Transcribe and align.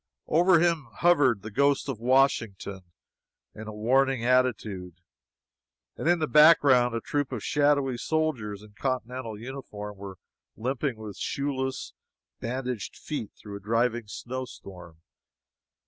Over 0.25 0.59
him 0.59 0.87
hovered 0.95 1.43
the 1.43 1.51
ghost 1.51 1.87
of 1.87 1.99
Washington 1.99 2.81
in 3.53 3.71
warning 3.71 4.23
attitude, 4.25 4.95
and 5.95 6.09
in 6.09 6.17
the 6.17 6.25
background 6.27 6.95
a 6.95 7.01
troop 7.01 7.31
of 7.31 7.43
shadowy 7.43 7.99
soldiers 7.99 8.63
in 8.63 8.73
Continental 8.73 9.39
uniform 9.39 9.97
were 9.99 10.17
limping 10.57 10.97
with 10.97 11.17
shoeless, 11.17 11.93
bandaged 12.39 12.97
feet 12.97 13.33
through 13.35 13.57
a 13.57 13.59
driving 13.59 14.07
snow 14.07 14.45
storm. 14.45 15.01